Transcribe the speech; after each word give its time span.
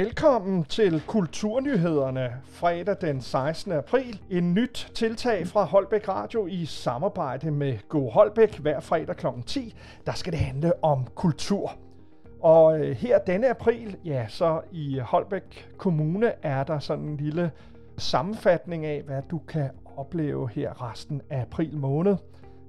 Velkommen 0.00 0.64
til 0.64 1.02
Kulturnyhederne 1.06 2.36
fredag 2.44 2.96
den 3.00 3.20
16. 3.20 3.72
april. 3.72 4.20
En 4.30 4.54
nyt 4.54 4.90
tiltag 4.94 5.46
fra 5.46 5.64
Holbæk 5.64 6.08
Radio 6.08 6.46
i 6.46 6.64
samarbejde 6.64 7.50
med 7.50 7.88
Go 7.88 8.10
Holbæk 8.10 8.58
hver 8.58 8.80
fredag 8.80 9.16
kl. 9.16 9.26
10. 9.46 9.74
Der 10.06 10.12
skal 10.12 10.32
det 10.32 10.40
handle 10.40 10.84
om 10.84 11.06
kultur. 11.14 11.72
Og 12.42 12.80
øh, 12.80 12.96
her 12.96 13.18
denne 13.18 13.50
april, 13.50 13.96
ja, 14.04 14.26
så 14.28 14.60
i 14.72 14.98
Holbæk 14.98 15.68
Kommune 15.76 16.32
er 16.42 16.64
der 16.64 16.78
sådan 16.78 17.04
en 17.04 17.16
lille 17.16 17.50
sammenfatning 17.98 18.86
af, 18.86 19.02
hvad 19.02 19.22
du 19.30 19.38
kan 19.38 19.70
opleve 19.96 20.48
her 20.48 20.90
resten 20.90 21.22
af 21.30 21.40
april 21.40 21.76
måned. 21.76 22.16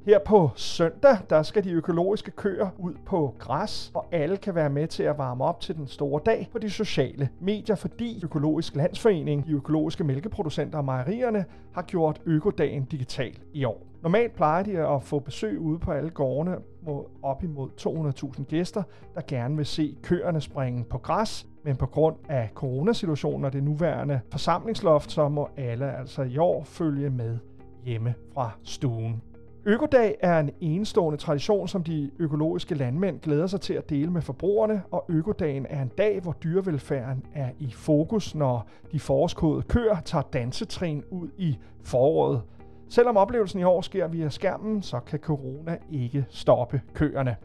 Her 0.06 0.20
på 0.20 0.50
søndag, 0.56 1.18
der 1.30 1.44
skal 1.44 1.64
de 1.64 1.72
økologiske 1.72 2.32
køer 2.32 2.70
ud 2.78 2.94
på 3.06 3.36
græs, 3.40 3.92
og 3.94 4.06
alle 4.12 4.38
kan 4.38 4.56
være 4.56 4.70
med 4.70 4.88
til 4.88 5.04
at 5.04 5.18
varme 5.18 5.44
op 5.44 5.60
til 5.60 5.76
den 5.76 5.88
store 5.88 6.22
dag 6.26 6.50
på 6.52 6.60
de 6.60 6.70
sociale 6.70 7.30
medier, 7.40 7.76
fordi 7.76 8.20
Økologisk 8.24 8.76
Landsforening, 8.76 9.46
de 9.46 9.52
økologiske 9.52 10.04
mælkeproducenter 10.04 10.78
og 10.78 10.86
mejerierne, 10.86 11.46
har 11.74 11.82
gjort 11.82 12.22
Økodagen 12.26 12.86
digital 12.86 13.40
i 13.54 13.66
år. 13.66 13.82
Normalt 14.04 14.36
plejer 14.36 14.64
de 14.64 14.78
at 14.78 15.04
få 15.04 15.20
besøg 15.20 15.60
ude 15.60 15.80
på 15.80 15.92
alle 15.92 16.10
gårdene 16.10 16.58
mod 16.82 17.04
op 17.24 17.44
imod 17.44 17.70
200.000 18.38 18.44
gæster, 18.44 18.84
der 19.16 19.22
gerne 19.28 19.56
vil 19.58 19.66
se 19.66 19.98
køerne 20.04 20.42
springe 20.42 20.84
på 20.84 20.98
græs, 20.98 21.48
men 21.64 21.76
på 21.76 21.86
grund 21.86 22.16
af 22.30 22.50
coronasituationen 22.54 23.46
og 23.46 23.54
det 23.54 23.64
nuværende 23.64 24.20
forsamlingsloft, 24.32 25.12
så 25.12 25.30
må 25.30 25.50
alle 25.58 25.98
altså 25.98 26.22
i 26.24 26.38
år 26.38 26.64
følge 26.64 27.10
med 27.10 27.38
hjemme 27.86 28.14
fra 28.34 28.52
stuen. 28.64 29.22
Økodag 29.66 30.16
er 30.20 30.40
en 30.40 30.50
enestående 30.62 31.18
tradition, 31.20 31.68
som 31.68 31.84
de 31.84 32.12
økologiske 32.20 32.76
landmænd 32.76 33.20
glæder 33.20 33.48
sig 33.48 33.62
til 33.62 33.74
at 33.74 33.90
dele 33.90 34.12
med 34.12 34.22
forbrugerne, 34.22 34.82
og 34.92 35.06
Økodagen 35.10 35.66
er 35.70 35.82
en 35.82 35.92
dag, 35.98 36.20
hvor 36.20 36.32
dyrevelfærden 36.44 37.26
er 37.34 37.50
i 37.60 37.72
fokus, 37.72 38.36
når 38.36 38.68
de 38.92 39.00
forårskodede 39.00 39.62
køer 39.62 40.00
tager 40.06 40.24
dansetrin 40.34 41.04
ud 41.10 41.30
i 41.38 41.58
foråret. 41.84 42.42
Selvom 42.90 43.18
oplevelsen 43.18 43.60
i 43.60 43.64
år 43.64 43.82
sker 43.82 44.08
via 44.08 44.30
skærmen, 44.30 44.82
så 44.82 45.00
kan 45.00 45.20
corona 45.20 45.78
ikke 45.92 46.26
stoppe 46.30 46.82
køerne. 46.94 47.36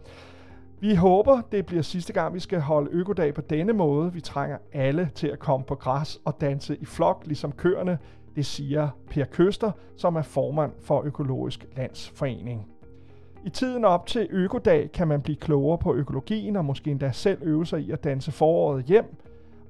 Vi 0.81 0.95
håber, 0.95 1.41
det 1.53 1.67
bliver 1.67 1.83
sidste 1.83 2.13
gang, 2.13 2.35
vi 2.35 2.41
skal 2.41 2.61
holde 2.61 2.91
økodag 2.91 3.35
på 3.35 3.41
denne 3.41 3.73
måde. 3.73 4.13
Vi 4.13 4.21
trænger 4.21 4.59
alle 4.73 5.11
til 5.15 5.29
at 5.29 5.39
komme 5.39 5.67
på 5.67 5.75
græs 5.75 6.21
og 6.25 6.41
danse 6.41 6.77
i 6.77 6.85
flok, 6.85 7.23
ligesom 7.27 7.53
køerne. 7.53 7.99
Det 8.37 8.47
siger 8.47 8.89
Per 9.11 9.25
Køster, 9.25 9.73
som 9.97 10.17
er 10.17 10.23
formand 10.23 10.73
for 10.81 11.03
Økologisk 11.03 11.67
Landsforening. 11.77 12.67
I 13.45 13.51
tiden 13.51 13.85
op 13.85 14.07
til 14.07 14.29
Økodag 14.31 14.93
kan 14.93 15.09
man 15.09 15.23
blive 15.23 15.37
klogere 15.37 15.79
på 15.79 15.95
økologien 15.95 16.57
og 16.57 16.65
måske 16.65 16.91
endda 16.91 17.13
selv 17.13 17.39
øve 17.43 17.67
sig 17.67 17.81
i 17.81 17.91
at 17.91 18.05
danse 18.05 18.33
foråret 18.33 18.85
hjem. 18.85 19.05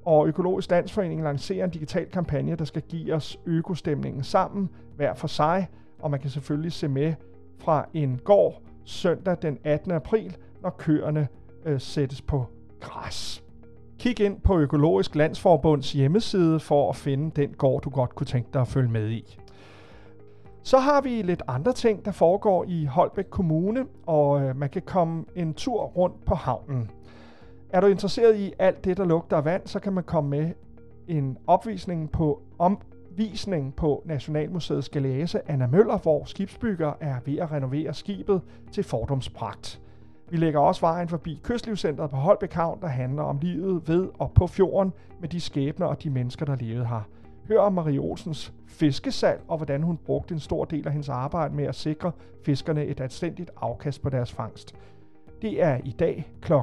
Og 0.05 0.27
Økologisk 0.27 0.71
Landsforening 0.71 1.23
lancerer 1.23 1.65
en 1.65 1.71
digital 1.71 2.05
kampagne, 2.05 2.55
der 2.55 2.65
skal 2.65 2.81
give 2.81 3.13
os 3.13 3.39
økostemningen 3.45 4.23
sammen, 4.23 4.69
hver 4.95 5.13
for 5.13 5.27
sig. 5.27 5.67
Og 5.99 6.11
man 6.11 6.19
kan 6.19 6.29
selvfølgelig 6.29 6.71
se 6.71 6.87
med 6.87 7.13
fra 7.57 7.89
en 7.93 8.19
gård 8.23 8.61
søndag 8.83 9.37
den 9.41 9.57
18. 9.63 9.91
april, 9.91 10.37
når 10.61 10.69
køerne 10.69 11.27
øh, 11.65 11.81
sættes 11.81 12.21
på 12.21 12.45
græs. 12.79 13.46
Kig 13.99 14.19
ind 14.19 14.41
på 14.41 14.59
Økologisk 14.59 15.15
Landsforbunds 15.15 15.91
hjemmeside 15.91 16.59
for 16.59 16.89
at 16.89 16.95
finde 16.95 17.41
den 17.41 17.49
gård, 17.49 17.81
du 17.81 17.89
godt 17.89 18.15
kunne 18.15 18.27
tænke 18.27 18.49
dig 18.53 18.61
at 18.61 18.67
følge 18.67 18.89
med 18.89 19.09
i. 19.09 19.37
Så 20.63 20.77
har 20.77 21.01
vi 21.01 21.21
lidt 21.21 21.43
andre 21.47 21.73
ting, 21.73 22.05
der 22.05 22.11
foregår 22.11 22.65
i 22.67 22.85
Holbæk 22.85 23.25
Kommune, 23.29 23.85
og 24.05 24.41
øh, 24.41 24.55
man 24.55 24.69
kan 24.69 24.81
komme 24.81 25.25
en 25.35 25.53
tur 25.53 25.81
rundt 25.83 26.25
på 26.25 26.35
havnen. 26.35 26.91
Er 27.69 27.81
du 27.81 27.87
interesseret 27.87 28.37
i 28.37 28.53
alt 28.59 28.85
det, 28.85 28.97
der 28.97 29.05
lugter 29.05 29.37
af 29.37 29.45
vand, 29.45 29.61
så 29.67 29.79
kan 29.79 29.93
man 29.93 30.03
komme 30.03 30.29
med 30.29 30.51
en 31.07 31.37
opvisning 31.47 32.11
på 32.11 32.41
omvisning 32.59 33.75
på 33.75 34.03
Nationalmuseets 34.05 34.89
Galease 34.89 35.51
Anna 35.51 35.67
Møller, 35.67 35.97
hvor 35.97 36.25
skibsbygger 36.25 36.93
er 36.99 37.15
ved 37.25 37.37
at 37.37 37.51
renovere 37.51 37.93
skibet 37.93 38.41
til 38.71 38.83
fordomspragt. 38.83 39.81
Vi 40.29 40.37
lægger 40.37 40.59
også 40.59 40.81
vejen 40.81 41.07
forbi 41.07 41.39
Kystlivscenteret 41.43 42.09
på 42.09 42.15
Holbæk 42.15 42.53
Havn, 42.53 42.81
der 42.81 42.87
handler 42.87 43.23
om 43.23 43.37
livet 43.41 43.87
ved 43.87 44.09
og 44.19 44.31
på 44.31 44.47
fjorden 44.47 44.93
med 45.19 45.29
de 45.29 45.41
skæbner 45.41 45.85
og 45.85 46.03
de 46.03 46.09
mennesker, 46.09 46.45
der 46.45 46.55
levede 46.55 46.85
her. 46.85 47.01
Hør 47.47 47.59
om 47.59 47.73
Marie 47.73 47.99
Olsens 47.99 48.53
fiskesal 48.67 49.37
og 49.47 49.57
hvordan 49.57 49.83
hun 49.83 49.97
brugte 49.97 50.33
en 50.33 50.39
stor 50.39 50.65
del 50.65 50.87
af 50.87 50.91
hendes 50.91 51.09
arbejde 51.09 51.55
med 51.55 51.65
at 51.65 51.75
sikre 51.75 52.11
fiskerne 52.45 52.85
et 52.85 52.99
anstændigt 52.99 53.51
afkast 53.61 54.01
på 54.01 54.09
deres 54.09 54.33
fangst. 54.33 54.75
Det 55.41 55.63
er 55.63 55.79
i 55.83 55.91
dag 55.91 56.31
kl. 56.41 56.53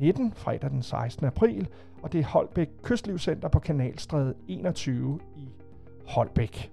19, 0.00 0.32
fredag 0.32 0.70
den 0.70 0.82
16. 0.82 1.26
april, 1.26 1.68
og 2.02 2.12
det 2.12 2.20
er 2.20 2.24
Holbæk 2.24 2.68
Kystlivscenter 2.82 3.48
på 3.48 3.58
Kanalstræde 3.58 4.34
21 4.48 5.20
i 5.36 5.48
Holbæk. 6.08 6.72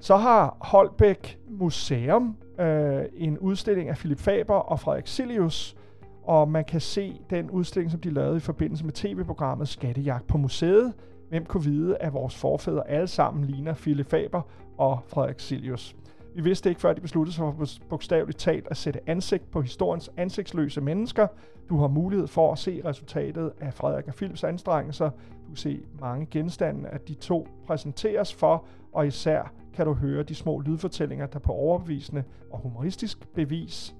Så 0.00 0.16
har 0.16 0.56
Holbæk 0.60 1.38
Museum 1.48 2.36
øh, 2.60 3.04
en 3.16 3.38
udstilling 3.38 3.88
af 3.88 3.96
Philip 3.96 4.18
Faber 4.18 4.54
og 4.54 4.80
Frederik 4.80 5.06
Silius, 5.06 5.76
og 6.24 6.48
man 6.48 6.64
kan 6.64 6.80
se 6.80 7.20
den 7.30 7.50
udstilling, 7.50 7.90
som 7.90 8.00
de 8.00 8.10
lavede 8.10 8.36
i 8.36 8.40
forbindelse 8.40 8.84
med 8.84 8.92
tv-programmet 8.92 9.68
Skattejagt 9.68 10.26
på 10.26 10.38
museet. 10.38 10.92
Hvem 11.28 11.44
kunne 11.44 11.64
vide, 11.64 11.96
at 11.96 12.12
vores 12.12 12.36
forfædre 12.36 12.88
alle 12.88 13.06
sammen 13.06 13.44
ligner 13.44 13.74
Philip 13.74 14.06
Faber 14.06 14.42
og 14.78 15.00
Frederik 15.06 15.40
Silius? 15.40 15.96
Vi 16.38 16.42
vidste 16.42 16.68
ikke, 16.68 16.80
før 16.80 16.92
de 16.92 17.00
besluttede 17.00 17.36
sig 17.36 17.54
for 17.56 17.66
bogstaveligt 17.88 18.38
talt 18.38 18.66
at 18.70 18.76
sætte 18.76 19.00
ansigt 19.06 19.50
på 19.50 19.60
historiens 19.60 20.10
ansigtsløse 20.16 20.80
mennesker. 20.80 21.26
Du 21.68 21.76
har 21.76 21.88
mulighed 21.88 22.26
for 22.26 22.52
at 22.52 22.58
se 22.58 22.82
resultatet 22.84 23.52
af 23.60 23.74
Frederik 23.74 24.08
og 24.08 24.14
Philips 24.14 24.44
anstrengelser. 24.44 25.10
Du 25.10 25.46
kan 25.46 25.56
se 25.56 25.80
mange 26.00 26.26
genstande, 26.30 26.88
at 26.88 27.08
de 27.08 27.14
to 27.14 27.48
præsenteres 27.66 28.34
for, 28.34 28.64
og 28.92 29.06
især 29.06 29.52
kan 29.74 29.86
du 29.86 29.92
høre 29.92 30.22
de 30.22 30.34
små 30.34 30.60
lydfortællinger, 30.60 31.26
der 31.26 31.38
på 31.38 31.52
overbevisende 31.52 32.24
og 32.50 32.58
humoristisk 32.58 33.28
bevis 33.34 33.94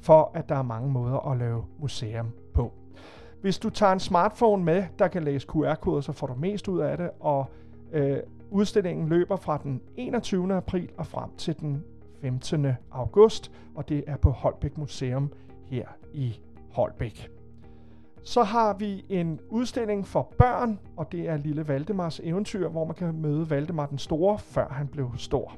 for, 0.00 0.30
at 0.34 0.48
der 0.48 0.56
er 0.56 0.62
mange 0.62 0.90
måder 0.90 1.30
at 1.30 1.38
lave 1.38 1.64
museum 1.78 2.30
på. 2.54 2.72
Hvis 3.40 3.58
du 3.58 3.70
tager 3.70 3.92
en 3.92 4.00
smartphone 4.00 4.64
med, 4.64 4.84
der 4.98 5.08
kan 5.08 5.22
læse 5.22 5.46
QR-koder, 5.50 6.00
så 6.00 6.12
får 6.12 6.26
du 6.26 6.34
mest 6.34 6.68
ud 6.68 6.80
af 6.80 6.96
det, 6.96 7.10
og 7.20 7.46
øh, 7.92 8.18
udstillingen 8.50 9.08
løber 9.08 9.36
fra 9.36 9.60
den 9.62 9.80
21. 9.96 10.54
april 10.54 10.88
og 10.96 11.06
frem 11.06 11.30
til 11.36 11.60
den 11.60 11.84
15. 12.20 12.66
august, 12.90 13.52
og 13.74 13.88
det 13.88 14.04
er 14.06 14.16
på 14.16 14.30
Holbæk 14.30 14.78
Museum 14.78 15.32
her 15.66 15.86
i 16.12 16.40
Holbæk. 16.72 17.30
Så 18.24 18.42
har 18.42 18.74
vi 18.74 19.04
en 19.08 19.40
udstilling 19.48 20.06
for 20.06 20.32
børn, 20.38 20.78
og 20.96 21.12
det 21.12 21.28
er 21.28 21.36
Lille 21.36 21.68
Valdemars 21.68 22.20
eventyr, 22.24 22.68
hvor 22.68 22.84
man 22.84 22.94
kan 22.94 23.14
møde 23.14 23.50
Valdemar 23.50 23.86
den 23.86 23.98
Store, 23.98 24.38
før 24.38 24.68
han 24.68 24.88
blev 24.88 25.10
stor. 25.16 25.52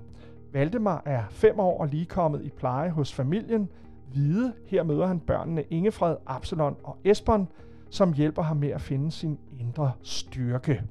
Valdemar 0.53 1.03
er 1.05 1.23
fem 1.31 1.61
år 1.61 1.81
og 1.81 1.89
lige 1.89 2.07
kommet 2.07 2.45
i 2.45 2.51
pleje 2.51 2.91
hos 2.91 3.13
familien 3.13 3.69
Hvide. 4.13 4.53
Her 4.67 4.83
møder 4.83 5.07
han 5.07 5.21
børnene 5.21 5.63
Ingefred, 5.71 6.17
Absalon 6.27 6.77
og 6.83 6.97
Esbern, 7.05 7.49
som 7.91 8.13
hjælper 8.13 8.43
ham 8.43 8.57
med 8.57 8.69
at 8.69 8.81
finde 8.81 9.11
sin 9.11 9.39
indre 9.61 9.93
styrke. 10.03 10.83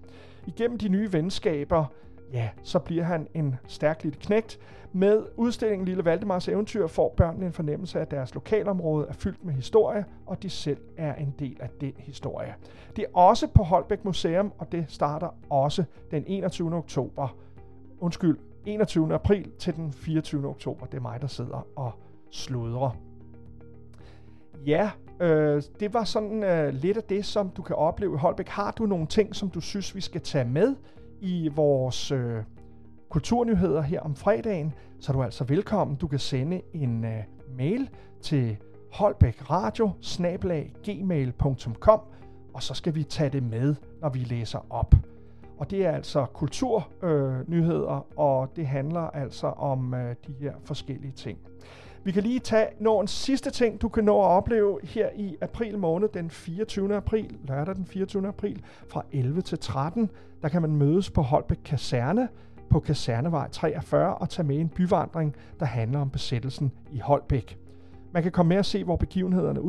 Igennem 0.47 0.77
de 0.77 0.89
nye 0.89 1.13
venskaber 1.13 1.85
ja, 2.33 2.49
så 2.63 2.79
bliver 2.79 3.03
han 3.03 3.27
en 3.33 3.55
stærk 3.67 4.03
lille 4.03 4.19
knægt. 4.19 4.59
Med 4.93 5.23
udstillingen 5.35 5.85
Lille 5.85 6.05
Valdemars 6.05 6.47
Eventyr 6.47 6.87
får 6.87 7.13
børnene 7.17 7.45
en 7.45 7.53
fornemmelse 7.53 7.97
af, 7.97 8.01
at 8.01 8.11
deres 8.11 8.33
lokalområde 8.33 9.07
er 9.09 9.13
fyldt 9.13 9.45
med 9.45 9.53
historie, 9.53 10.05
og 10.25 10.43
de 10.43 10.49
selv 10.49 10.77
er 10.97 11.15
en 11.15 11.35
del 11.39 11.57
af 11.59 11.69
den 11.81 11.93
historie. 11.97 12.55
Det 12.95 13.03
er 13.03 13.17
også 13.17 13.47
på 13.47 13.63
Holbæk 13.63 14.05
Museum, 14.05 14.53
og 14.57 14.71
det 14.71 14.85
starter 14.87 15.29
også 15.49 15.83
den 16.11 16.23
21. 16.27 16.75
oktober. 16.75 17.35
Undskyld, 17.99 18.37
21. 18.65 19.13
april 19.13 19.51
til 19.59 19.75
den 19.75 19.91
24. 19.91 20.47
oktober. 20.47 20.85
Det 20.85 20.97
er 20.97 21.01
mig, 21.01 21.21
der 21.21 21.28
sidder 21.28 21.67
og 21.75 21.91
sludrer. 22.31 22.97
Ja, 24.66 24.91
øh, 25.19 25.63
det 25.79 25.93
var 25.93 26.03
sådan 26.03 26.43
øh, 26.43 26.73
lidt 26.73 26.97
af 26.97 27.03
det, 27.03 27.25
som 27.25 27.49
du 27.49 27.61
kan 27.61 27.75
opleve 27.75 28.15
i 28.15 28.17
Holbæk. 28.17 28.47
Har 28.47 28.71
du 28.71 28.85
nogle 28.85 29.07
ting, 29.07 29.35
som 29.35 29.49
du 29.49 29.61
synes, 29.61 29.95
vi 29.95 30.01
skal 30.01 30.21
tage 30.21 30.45
med 30.45 30.75
i 31.21 31.49
vores 31.55 32.11
øh, 32.11 32.43
kulturnyheder 33.09 33.81
her 33.81 34.01
om 34.01 34.15
fredagen, 34.15 34.73
så 34.99 35.11
er 35.11 35.15
du 35.15 35.23
altså 35.23 35.43
velkommen. 35.43 35.95
Du 35.95 36.07
kan 36.07 36.19
sende 36.19 36.61
en 36.73 37.05
øh, 37.05 37.23
mail 37.57 37.89
til 38.21 38.57
holbækradio 38.91 39.91
gmail.com 40.83 41.99
og 42.53 42.63
så 42.63 42.73
skal 42.73 42.95
vi 42.95 43.03
tage 43.03 43.29
det 43.29 43.43
med, 43.43 43.75
når 44.01 44.09
vi 44.09 44.19
læser 44.19 44.59
op. 44.69 44.95
Og 45.57 45.71
det 45.71 45.85
er 45.85 45.91
altså 45.91 46.25
kulturnyheder, 46.25 47.95
øh, 47.95 48.01
og 48.15 48.51
det 48.55 48.67
handler 48.67 49.01
altså 49.01 49.47
om 49.47 49.93
øh, 49.93 50.15
de 50.27 50.33
her 50.39 50.53
forskellige 50.65 51.11
ting. 51.11 51.39
Vi 52.05 52.11
kan 52.11 52.23
lige 52.23 52.40
tage 52.40 52.67
når 52.79 53.02
en 53.02 53.08
sidste 53.08 53.52
ting, 53.52 53.82
du 53.82 53.90
kan 53.90 54.03
nå 54.03 54.20
at 54.22 54.28
opleve 54.28 54.79
her 54.84 55.09
i 55.16 55.35
april 55.41 55.78
måned, 55.78 56.09
den 56.14 56.29
24. 56.29 56.96
april, 56.96 57.38
lørdag 57.47 57.76
den 57.76 57.85
24. 57.85 58.28
april, 58.28 58.61
fra 58.88 59.05
11 59.11 59.41
til 59.41 59.59
13. 59.59 60.09
Der 60.41 60.50
kan 60.50 60.61
man 60.61 60.76
mødes 60.76 61.09
på 61.09 61.22
Holbæk 61.22 61.58
Kaserne 61.66 62.29
på 62.70 62.79
Kasernevej 62.79 63.50
43 63.50 64.16
og 64.16 64.29
tage 64.29 64.47
med 64.47 64.58
en 64.58 64.70
byvandring, 64.70 65.35
der 65.59 65.66
handler 65.66 66.00
om 66.00 66.09
besættelsen 66.09 66.72
i 66.91 67.00
Holbæk. 67.00 67.58
Man 68.11 68.23
kan 68.23 68.32
komme 68.32 68.49
med 68.49 68.58
og 68.58 68.66
se, 68.66 68.84
hvor 68.84 68.96
begivenhederne 68.96 69.61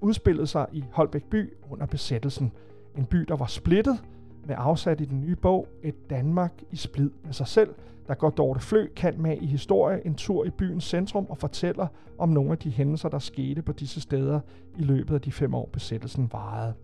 udspillede 0.00 0.46
sig 0.46 0.66
i 0.72 0.84
Holbæk 0.92 1.24
by 1.24 1.52
under 1.70 1.86
besættelsen. 1.86 2.52
En 2.96 3.04
by, 3.04 3.18
der 3.18 3.36
var 3.36 3.46
splittet, 3.46 4.02
med 4.46 4.54
afsat 4.58 5.00
i 5.00 5.04
den 5.04 5.20
nye 5.20 5.36
bog 5.36 5.68
Et 5.82 6.10
Danmark 6.10 6.52
i 6.70 6.76
splid 6.76 7.10
med 7.24 7.32
sig 7.32 7.46
selv, 7.46 7.74
der 8.08 8.14
går 8.14 8.30
Dorte 8.30 8.60
Flø 8.60 8.86
kan 8.96 9.14
med 9.18 9.36
i 9.40 9.46
historie 9.46 10.06
en 10.06 10.14
tur 10.14 10.44
i 10.44 10.50
byens 10.50 10.84
centrum 10.84 11.26
og 11.28 11.38
fortæller 11.38 11.86
om 12.18 12.28
nogle 12.28 12.50
af 12.50 12.58
de 12.58 12.70
hændelser, 12.70 13.08
der 13.08 13.18
skete 13.18 13.62
på 13.62 13.72
disse 13.72 14.00
steder 14.00 14.40
i 14.78 14.82
løbet 14.82 15.14
af 15.14 15.20
de 15.20 15.32
fem 15.32 15.54
år 15.54 15.68
besættelsen 15.72 16.28
varede. 16.32 16.74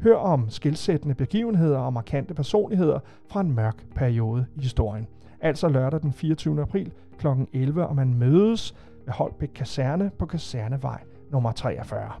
Hør 0.00 0.16
om 0.16 0.50
skilsættende 0.50 1.14
begivenheder 1.14 1.78
og 1.78 1.92
markante 1.92 2.34
personligheder 2.34 2.98
fra 3.28 3.40
en 3.40 3.52
mørk 3.52 3.84
periode 3.94 4.46
i 4.56 4.60
historien. 4.60 5.06
Altså 5.40 5.68
lørdag 5.68 6.00
den 6.00 6.12
24. 6.12 6.62
april 6.62 6.92
kl. 7.18 7.26
11, 7.52 7.86
og 7.86 7.96
man 7.96 8.14
mødes 8.14 8.74
ved 9.04 9.12
Holbæk 9.12 9.50
Kaserne 9.54 10.10
på 10.18 10.26
Kasernevej 10.26 11.00
nummer 11.30 11.52
43. 11.52 12.12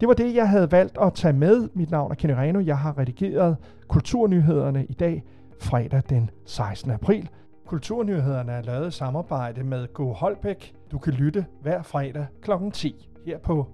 Det 0.00 0.08
var 0.08 0.14
det, 0.14 0.34
jeg 0.34 0.48
havde 0.48 0.72
valgt 0.72 0.98
at 1.00 1.14
tage 1.14 1.32
med. 1.32 1.68
Mit 1.74 1.90
navn 1.90 2.10
er 2.10 2.14
Kenny 2.14 2.34
Reno. 2.34 2.60
Jeg 2.60 2.78
har 2.78 2.98
redigeret 2.98 3.56
Kulturnyhederne 3.88 4.84
i 4.84 4.92
dag, 4.92 5.24
fredag 5.60 6.02
den 6.10 6.30
16. 6.46 6.90
april. 6.90 7.28
Kulturnyhederne 7.66 8.52
er 8.52 8.62
lavet 8.62 8.88
i 8.88 8.90
samarbejde 8.90 9.64
med 9.64 9.92
Go 9.92 10.12
Holbæk. 10.12 10.74
Du 10.92 10.98
kan 10.98 11.12
lytte 11.12 11.46
hver 11.62 11.82
fredag 11.82 12.26
kl. 12.42 12.50
10 12.72 13.08
her 13.26 13.38
på 13.38 13.66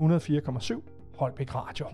104,7 0.00 0.80
Holbæk 1.18 1.54
Radio. 1.54 1.86